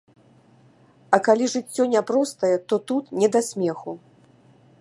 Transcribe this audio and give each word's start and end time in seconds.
А 1.17 1.19
калі 1.27 1.45
жыццё 1.55 1.83
няпростае, 1.93 2.53
то 2.73 2.83
тут 2.93 3.05
не 3.21 3.27
да 3.37 3.41
смеху. 3.53 3.93